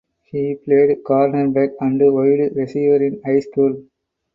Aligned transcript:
He 0.31 0.55
played 0.55 1.03
cornerback 1.03 1.75
and 1.79 1.99
wide 2.01 2.55
receiver 2.55 3.03
in 3.03 3.21
high 3.23 3.39
school. 3.41 3.83